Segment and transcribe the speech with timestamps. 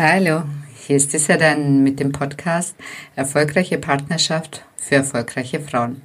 [0.00, 0.44] Hallo,
[0.86, 2.76] hier ist es ja dann mit dem Podcast
[3.16, 6.02] Erfolgreiche Partnerschaft für erfolgreiche Frauen.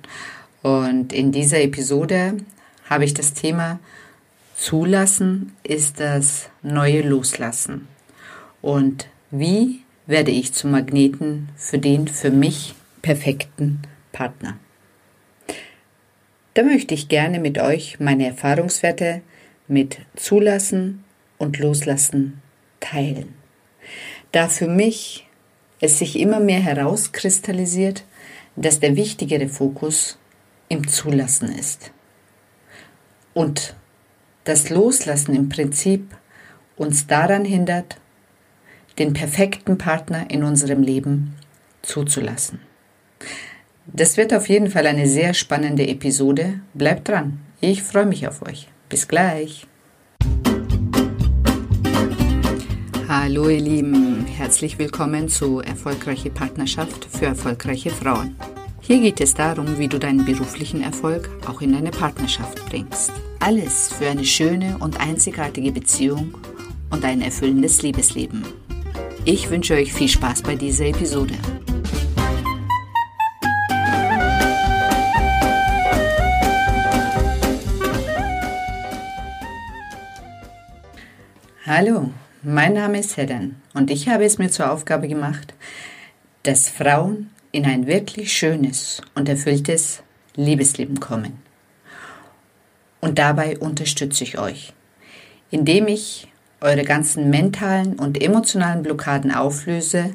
[0.63, 2.37] Und in dieser Episode
[2.89, 3.79] habe ich das Thema
[4.55, 7.87] Zulassen ist das neue Loslassen.
[8.63, 12.73] Und wie werde ich zum Magneten für den für mich
[13.03, 14.57] perfekten Partner?
[16.55, 19.21] Da möchte ich gerne mit euch meine Erfahrungswerte
[19.67, 21.03] mit Zulassen
[21.37, 22.41] und Loslassen
[22.79, 23.42] teilen
[24.31, 25.27] da für mich
[25.79, 28.05] es sich immer mehr herauskristallisiert,
[28.55, 30.17] dass der wichtigere Fokus
[30.69, 31.91] im Zulassen ist.
[33.33, 33.75] Und
[34.43, 36.15] das Loslassen im Prinzip
[36.75, 37.97] uns daran hindert,
[38.99, 41.35] den perfekten Partner in unserem Leben
[41.81, 42.59] zuzulassen.
[43.85, 46.61] Das wird auf jeden Fall eine sehr spannende Episode.
[46.73, 47.39] Bleibt dran.
[47.59, 48.69] Ich freue mich auf euch.
[48.87, 49.67] Bis gleich.
[53.15, 58.35] Hallo ihr Lieben, herzlich willkommen zu Erfolgreiche Partnerschaft für erfolgreiche Frauen.
[58.81, 63.11] Hier geht es darum, wie du deinen beruflichen Erfolg auch in deine Partnerschaft bringst.
[63.39, 66.33] Alles für eine schöne und einzigartige Beziehung
[66.89, 68.43] und ein erfüllendes Liebesleben.
[69.25, 71.35] Ich wünsche euch viel Spaß bei dieser Episode.
[81.63, 82.11] Hallo,
[82.43, 85.53] mein Name ist Helen und ich habe es mir zur Aufgabe gemacht,
[86.43, 90.03] dass Frauen in ein wirklich schönes und erfülltes
[90.35, 91.41] Liebesleben kommen.
[92.99, 94.73] Und dabei unterstütze ich euch,
[95.51, 96.27] indem ich
[96.59, 100.13] eure ganzen mentalen und emotionalen Blockaden auflöse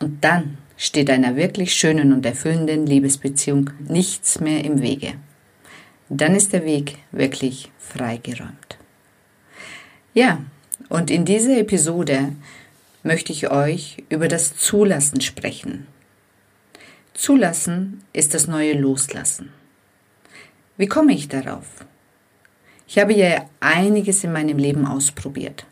[0.00, 5.14] und dann steht einer wirklich schönen und erfüllenden Liebesbeziehung nichts mehr im Wege.
[6.08, 8.78] Dann ist der Weg wirklich freigeräumt.
[10.14, 10.40] Ja,
[10.92, 12.34] und in dieser Episode
[13.02, 15.86] möchte ich euch über das Zulassen sprechen.
[17.14, 19.54] Zulassen ist das neue Loslassen.
[20.76, 21.86] Wie komme ich darauf?
[22.86, 25.64] Ich habe ja einiges in meinem Leben ausprobiert.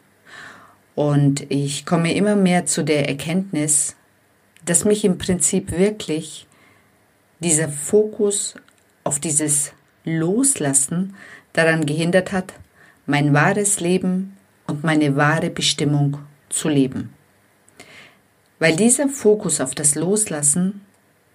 [0.94, 3.96] Und ich komme immer mehr zu der Erkenntnis,
[4.64, 6.46] dass mich im Prinzip wirklich
[7.40, 8.54] dieser Fokus
[9.04, 9.72] auf dieses
[10.06, 11.14] Loslassen
[11.52, 12.54] daran gehindert hat,
[13.04, 14.38] mein wahres Leben
[14.70, 17.12] und meine wahre Bestimmung zu leben.
[18.58, 20.82] Weil dieser Fokus auf das Loslassen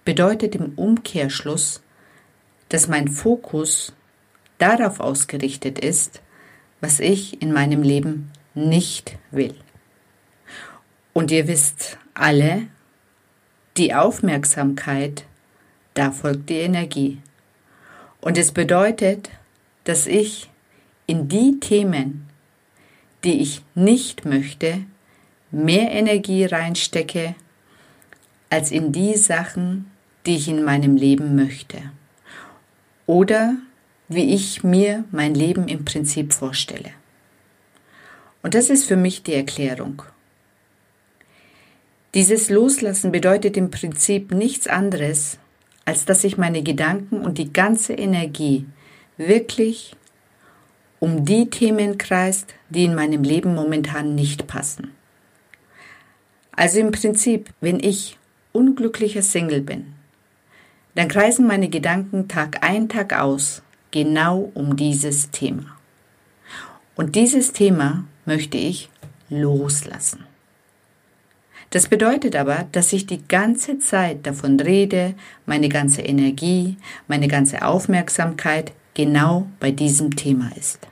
[0.04, 1.82] bedeutet im Umkehrschluss,
[2.68, 3.92] dass mein Fokus
[4.58, 6.22] darauf ausgerichtet ist,
[6.80, 9.54] was ich in meinem Leben nicht will.
[11.12, 12.68] Und ihr wisst alle,
[13.76, 15.24] die Aufmerksamkeit,
[15.94, 17.18] da folgt die Energie.
[18.20, 19.30] Und es bedeutet,
[19.84, 20.50] dass ich
[21.06, 22.25] in die Themen,
[23.26, 24.84] die ich nicht möchte,
[25.50, 27.34] mehr Energie reinstecke,
[28.48, 29.90] als in die Sachen,
[30.24, 31.78] die ich in meinem Leben möchte.
[33.06, 33.56] Oder
[34.08, 36.90] wie ich mir mein Leben im Prinzip vorstelle.
[38.42, 40.02] Und das ist für mich die Erklärung.
[42.14, 45.38] Dieses Loslassen bedeutet im Prinzip nichts anderes,
[45.84, 48.66] als dass ich meine Gedanken und die ganze Energie
[49.16, 49.96] wirklich
[51.00, 54.92] um die Themen kreist, die in meinem Leben momentan nicht passen.
[56.52, 58.18] Also im Prinzip, wenn ich
[58.52, 59.94] unglücklicher Single bin,
[60.94, 65.76] dann kreisen meine Gedanken Tag ein, Tag aus genau um dieses Thema.
[66.94, 68.88] Und dieses Thema möchte ich
[69.28, 70.24] loslassen.
[71.70, 76.76] Das bedeutet aber, dass ich die ganze Zeit davon rede, meine ganze Energie,
[77.08, 80.86] meine ganze Aufmerksamkeit genau bei diesem Thema ist.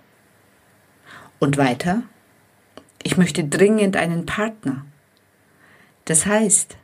[1.38, 2.02] Und weiter,
[3.02, 4.84] ich möchte dringend einen Partner.
[6.06, 6.76] Das heißt,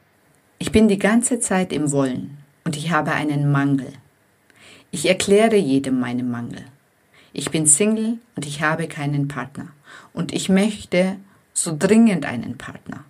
[0.58, 3.92] ich bin die ganze Zeit im Wollen und ich habe einen Mangel.
[4.90, 6.64] Ich erkläre jedem meinen Mangel.
[7.32, 9.68] Ich bin Single und ich habe keinen Partner.
[10.12, 11.16] Und ich möchte
[11.52, 13.04] so dringend einen Partner.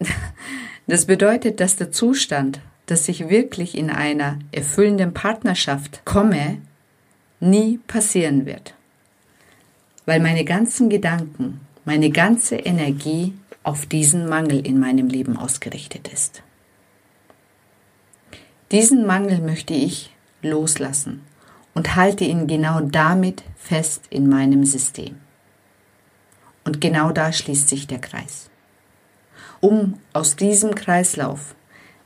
[0.86, 6.60] Das bedeutet, dass der Zustand, dass ich wirklich in einer erfüllenden Partnerschaft komme,
[7.38, 8.74] nie passieren wird.
[10.10, 16.42] Weil meine ganzen Gedanken, meine ganze Energie auf diesen Mangel in meinem Leben ausgerichtet ist.
[18.72, 20.12] Diesen Mangel möchte ich
[20.42, 21.22] loslassen
[21.74, 25.14] und halte ihn genau damit fest in meinem System.
[26.64, 28.50] Und genau da schließt sich der Kreis.
[29.60, 31.54] Um aus diesem Kreislauf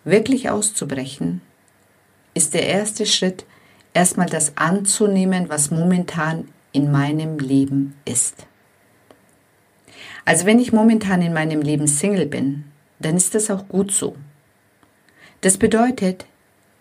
[0.05, 1.41] wirklich auszubrechen,
[2.35, 3.47] ist der erste Schritt
[3.95, 8.47] erstmal das anzunehmen, was momentan in meinem Leben ist.
[10.27, 12.65] Also wenn ich momentan in meinem Leben Single bin,
[12.99, 14.17] dann ist das auch gut so.
[15.41, 16.27] Das bedeutet,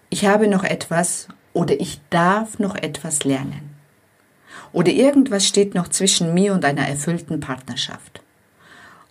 [0.10, 3.76] ich habe noch etwas oder ich darf noch etwas lernen.
[4.72, 8.22] Oder irgendwas steht noch zwischen mir und einer erfüllten Partnerschaft.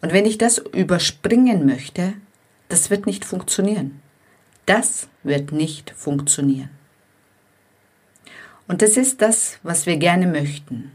[0.01, 2.15] Und wenn ich das überspringen möchte,
[2.69, 4.01] das wird nicht funktionieren.
[4.67, 6.71] Das wird nicht funktionieren.
[8.73, 10.93] Und das ist das, was wir gerne möchten.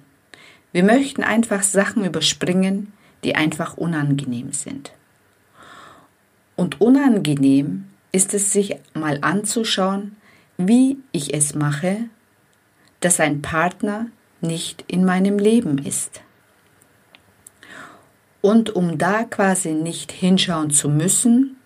[0.71, 2.91] Wir möchten einfach Sachen überspringen,
[3.23, 4.93] die einfach unangenehm sind.
[6.55, 10.15] Und unangenehm ist es sich mal anzuschauen,
[10.57, 11.97] wie ich es mache,
[12.99, 14.07] dass ein Partner
[14.41, 16.21] nicht in meinem Leben ist.
[18.41, 21.57] Und um da quasi nicht hinschauen zu müssen,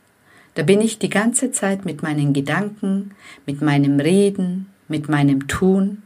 [0.55, 3.11] da bin ich die ganze Zeit mit meinen Gedanken,
[3.45, 6.03] mit meinem Reden, mit meinem Tun.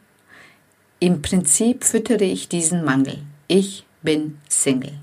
[1.00, 3.18] Im Prinzip füttere ich diesen Mangel.
[3.48, 4.94] Ich bin Single.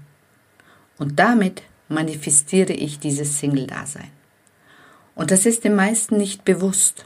[0.98, 4.10] Und damit manifestiere ich dieses Single-Dasein.
[5.14, 7.04] Und das ist den meisten nicht bewusst.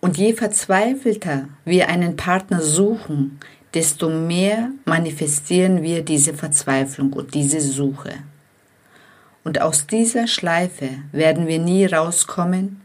[0.00, 3.40] Und je verzweifelter wir einen Partner suchen,
[3.72, 8.14] desto mehr manifestieren wir diese Verzweiflung und diese Suche.
[9.44, 12.80] Und aus dieser Schleife werden wir nie rauskommen,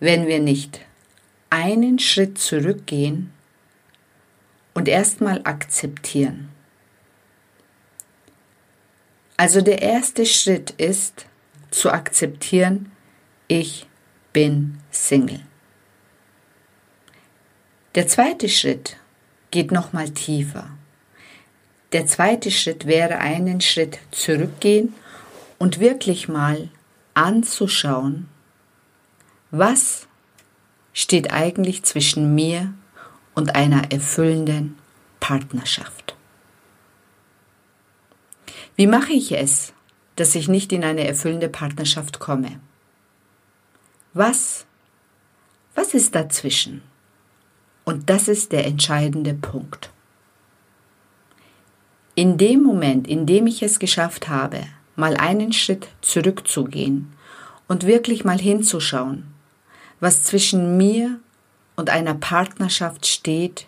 [0.00, 0.80] wenn wir nicht
[1.50, 3.32] einen Schritt zurückgehen
[4.74, 6.50] und erstmal akzeptieren.
[9.36, 11.26] Also der erste Schritt ist
[11.70, 12.90] zu akzeptieren,
[13.46, 13.86] ich
[14.32, 15.40] bin Single.
[17.94, 18.96] Der zweite Schritt
[19.50, 20.70] geht nochmal tiefer.
[21.92, 24.92] Der zweite Schritt wäre einen Schritt zurückgehen
[25.58, 26.68] und wirklich mal
[27.14, 28.28] anzuschauen,
[29.50, 30.07] was
[30.98, 32.74] steht eigentlich zwischen mir
[33.36, 34.76] und einer erfüllenden
[35.20, 36.16] Partnerschaft.
[38.74, 39.72] Wie mache ich es,
[40.16, 42.58] dass ich nicht in eine erfüllende Partnerschaft komme?
[44.12, 44.66] Was,
[45.76, 46.82] was ist dazwischen?
[47.84, 49.92] Und das ist der entscheidende Punkt.
[52.16, 54.62] In dem Moment, in dem ich es geschafft habe,
[54.96, 57.12] mal einen Schritt zurückzugehen
[57.68, 59.37] und wirklich mal hinzuschauen,
[60.00, 61.18] was zwischen mir
[61.76, 63.66] und einer Partnerschaft steht,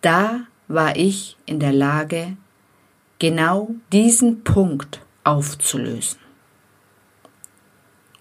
[0.00, 2.36] da war ich in der Lage,
[3.18, 6.18] genau diesen Punkt aufzulösen.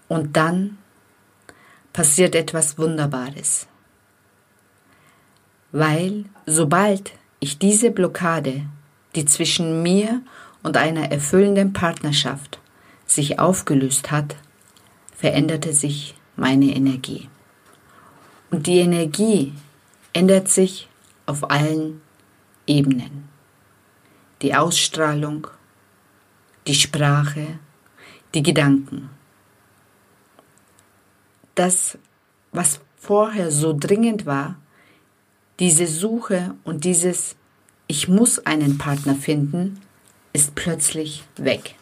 [0.08, 0.78] Und dann
[1.92, 3.68] passiert etwas Wunderbares
[5.76, 7.12] weil sobald
[7.42, 8.62] ich diese Blockade,
[9.14, 10.22] die zwischen mir
[10.64, 12.60] und einer erfüllenden Partnerschaft
[13.06, 14.38] sich aufgelöst hat,
[15.14, 17.30] veränderte sich meine Energie.
[18.52, 19.54] Und die Energie
[20.14, 20.88] ändert sich
[21.26, 22.02] auf allen
[22.68, 23.28] Ebenen.
[24.42, 25.48] Die Ausstrahlung,
[26.68, 27.60] die Sprache,
[28.34, 29.10] die Gedanken.
[31.56, 31.98] Das,
[32.52, 34.56] was vorher so dringend war,
[35.60, 37.36] diese Suche und dieses
[37.88, 39.80] Ich muss einen Partner finden
[40.34, 41.76] ist plötzlich weg.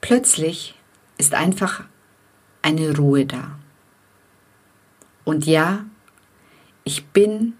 [0.00, 0.74] Plötzlich
[1.22, 1.84] ist einfach
[2.62, 3.56] eine Ruhe da.
[5.22, 5.84] Und ja,
[6.82, 7.54] ich bin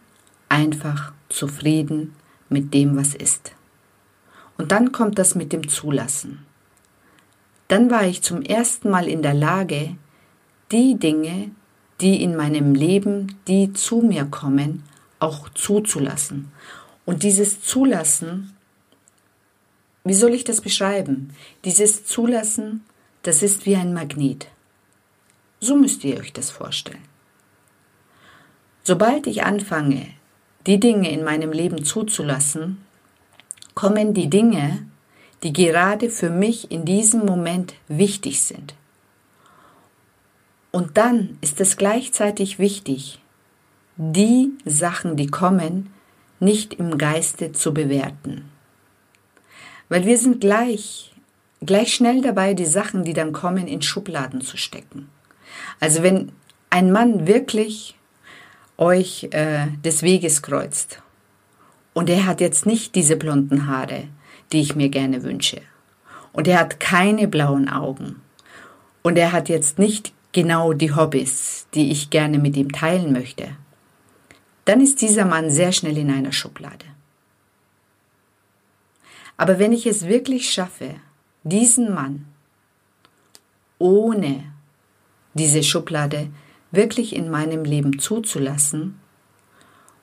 [0.49, 2.17] einfach zufrieden
[2.49, 3.53] mit dem, was ist.
[4.59, 6.45] Und dann kommt das mit dem Zulassen.
[7.69, 9.95] Dann war ich zum ersten Mal in der Lage,
[10.73, 11.53] die Dinge,
[12.01, 14.83] die in meinem Leben, die zu mir kommen,
[15.21, 16.51] auch zuzulassen.
[17.05, 18.57] Und dieses Zulassen,
[20.03, 21.31] wie soll ich das beschreiben?
[21.65, 22.83] Dieses Zulassen,
[23.23, 24.49] das ist wie ein Magnet.
[25.61, 27.05] So müsst ihr euch das vorstellen.
[28.83, 30.09] Sobald ich anfange,
[30.67, 32.79] die Dinge in meinem Leben zuzulassen,
[33.75, 34.87] kommen die Dinge,
[35.43, 38.75] die gerade für mich in diesem Moment wichtig sind.
[40.71, 43.21] Und dann ist es gleichzeitig wichtig,
[43.97, 45.93] die Sachen, die kommen,
[46.41, 48.51] nicht im Geiste zu bewerten.
[49.89, 51.12] Weil wir sind gleich,
[51.65, 55.09] gleich schnell dabei, die Sachen, die dann kommen, in Schubladen zu stecken.
[55.81, 56.33] Also wenn
[56.71, 57.97] ein Mann wirklich
[58.79, 61.03] euch äh, des Weges kreuzt
[61.93, 64.09] und er hat jetzt nicht diese blonden Haare,
[64.53, 65.61] die ich mir gerne wünsche,
[66.33, 68.23] und er hat keine blauen Augen
[69.03, 73.49] und er hat jetzt nicht genau die Hobbys, die ich gerne mit ihm teilen möchte,
[74.65, 76.87] dann ist dieser Mann sehr schnell in einer Schublade.
[79.37, 80.95] Aber wenn ich es wirklich schaffe,
[81.45, 82.27] diesen Mann
[83.79, 84.45] ohne
[85.35, 86.29] diese Schublade
[86.71, 88.99] wirklich in meinem Leben zuzulassen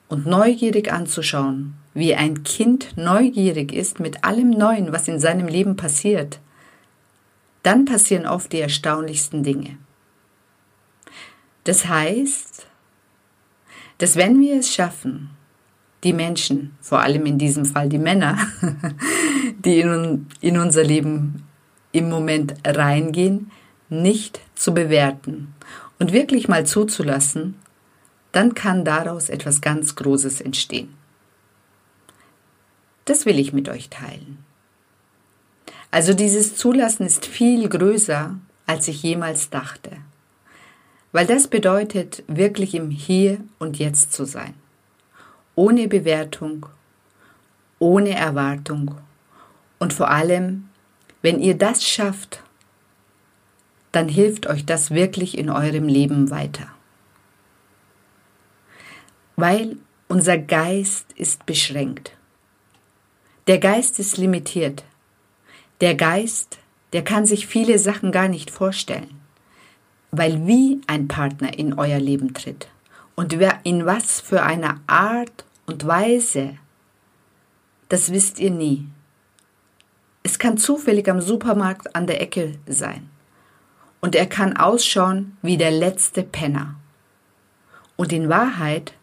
[0.09, 5.75] und neugierig anzuschauen, wie ein Kind neugierig ist mit allem Neuen, was in seinem Leben
[5.75, 6.39] passiert,
[7.63, 9.77] dann passieren oft die erstaunlichsten Dinge.
[11.63, 12.67] Das heißt,
[13.99, 15.29] dass wenn wir es schaffen,
[16.03, 18.37] die Menschen, vor allem in diesem Fall die Männer,
[19.65, 21.43] die in, in unser Leben
[21.91, 23.51] im Moment reingehen,
[23.89, 25.53] nicht zu bewerten
[25.99, 27.55] und wirklich mal zuzulassen,
[28.31, 30.93] dann kann daraus etwas ganz Großes entstehen.
[33.05, 34.37] Das will ich mit euch teilen.
[35.91, 38.35] Also dieses Zulassen ist viel größer,
[38.67, 39.91] als ich jemals dachte.
[41.11, 44.53] Weil das bedeutet, wirklich im Hier und Jetzt zu sein.
[45.55, 46.67] Ohne Bewertung,
[47.79, 48.95] ohne Erwartung
[49.79, 50.69] und vor allem,
[51.21, 52.43] wenn ihr das schafft,
[53.91, 56.67] dann hilft euch das wirklich in eurem Leben weiter.
[59.35, 62.15] Weil unser Geist ist beschränkt.
[63.47, 64.83] Der Geist ist limitiert.
[65.81, 66.59] Der Geist,
[66.93, 69.21] der kann sich viele Sachen gar nicht vorstellen,
[70.11, 72.67] weil wie ein Partner in euer Leben tritt
[73.15, 76.57] und wer in was für einer Art und Weise,
[77.87, 78.87] das wisst ihr nie.
[80.29, 83.09] Es kann zufällig am Supermarkt an der Ecke sein
[83.99, 86.75] und er kann ausschauen wie der letzte Penner.
[87.97, 88.93] Und in Wahrheit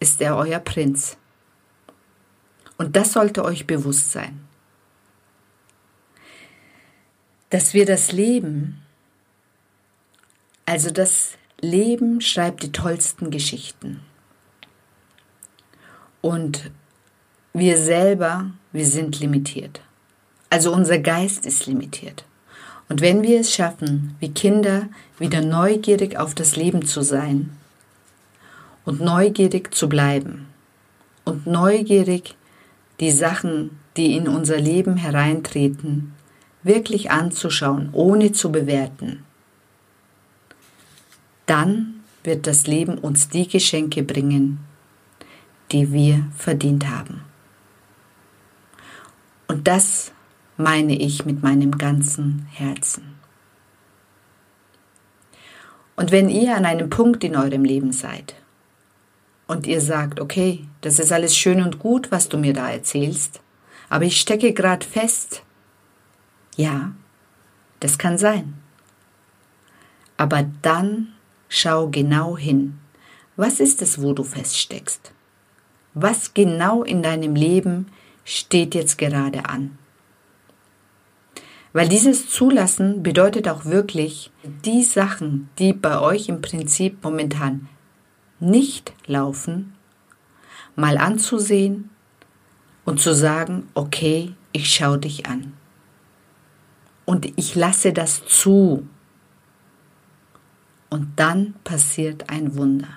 [0.00, 1.16] ist er euer Prinz.
[2.76, 4.40] Und das sollte euch bewusst sein
[7.52, 8.80] dass wir das Leben,
[10.64, 14.00] also das Leben schreibt die tollsten Geschichten.
[16.22, 16.70] Und
[17.52, 19.82] wir selber, wir sind limitiert.
[20.52, 22.26] Also unser Geist ist limitiert.
[22.90, 27.56] Und wenn wir es schaffen, wie Kinder wieder neugierig auf das Leben zu sein
[28.84, 30.48] und neugierig zu bleiben
[31.24, 32.36] und neugierig
[33.00, 36.12] die Sachen, die in unser Leben hereintreten,
[36.62, 39.24] wirklich anzuschauen, ohne zu bewerten,
[41.46, 44.58] dann wird das Leben uns die Geschenke bringen,
[45.70, 47.22] die wir verdient haben.
[49.48, 50.12] Und das
[50.56, 53.14] meine ich mit meinem ganzen Herzen.
[55.96, 58.34] Und wenn ihr an einem Punkt in eurem Leben seid
[59.46, 63.40] und ihr sagt, okay, das ist alles schön und gut, was du mir da erzählst,
[63.88, 65.42] aber ich stecke gerade fest
[66.56, 66.92] ja,
[67.80, 68.54] das kann sein.
[70.16, 71.14] Aber dann
[71.48, 72.78] schau genau hin.
[73.36, 75.12] Was ist es, wo du feststeckst?
[75.94, 77.86] Was genau in deinem Leben
[78.24, 79.78] steht jetzt gerade an?
[81.72, 84.30] Weil dieses Zulassen bedeutet auch wirklich,
[84.64, 87.68] die Sachen, die bei euch im Prinzip momentan
[88.40, 89.74] nicht laufen,
[90.76, 91.90] mal anzusehen
[92.84, 95.54] und zu sagen, okay, ich schaue dich an
[97.06, 98.86] und ich lasse das zu.
[100.90, 102.88] Und dann passiert ein Wunder.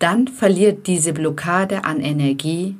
[0.00, 2.76] Dann verliert diese Blockade an Energie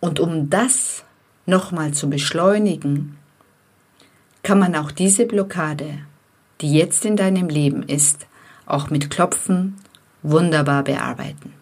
[0.00, 1.04] und um das
[1.48, 3.16] nochmal zu beschleunigen,
[4.42, 5.98] kann man auch diese Blockade,
[6.60, 8.26] die jetzt in deinem Leben ist,
[8.66, 9.76] auch mit Klopfen
[10.22, 11.54] wunderbar bearbeiten.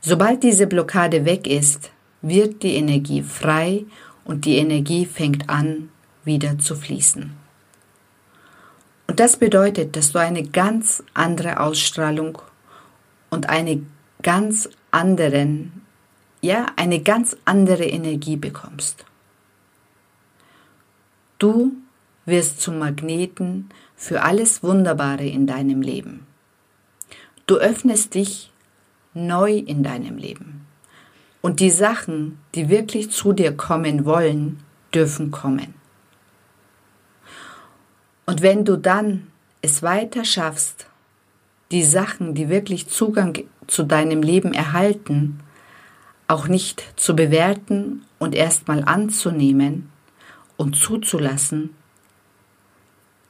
[0.00, 1.90] Sobald diese Blockade weg ist,
[2.22, 3.84] wird die Energie frei
[4.24, 5.90] und die Energie fängt an,
[6.24, 7.32] wieder zu fließen.
[9.08, 12.38] Und das bedeutet, dass du eine ganz andere Ausstrahlung
[13.30, 13.82] und eine
[14.22, 15.77] ganz anderen,
[16.40, 19.04] ja, eine ganz andere Energie bekommst.
[21.38, 21.72] Du
[22.26, 26.26] wirst zum Magneten für alles Wunderbare in deinem Leben.
[27.46, 28.52] Du öffnest dich
[29.14, 30.66] neu in deinem Leben.
[31.40, 34.60] Und die Sachen, die wirklich zu dir kommen wollen,
[34.92, 35.74] dürfen kommen.
[38.26, 39.28] Und wenn du dann
[39.62, 40.86] es weiter schaffst,
[41.70, 45.40] die Sachen, die wirklich Zugang zu deinem Leben erhalten,
[46.28, 49.88] auch nicht zu bewerten und erstmal anzunehmen
[50.56, 51.70] und zuzulassen,